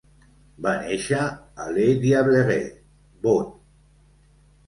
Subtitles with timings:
[0.65, 1.19] Va néixer
[1.65, 2.81] a Les Diablerets,
[3.27, 3.53] Vaud.